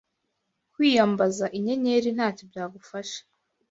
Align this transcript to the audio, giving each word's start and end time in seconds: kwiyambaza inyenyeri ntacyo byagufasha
kwiyambaza 0.73 1.45
inyenyeri 1.57 2.09
ntacyo 2.15 2.43
byagufasha 2.51 3.19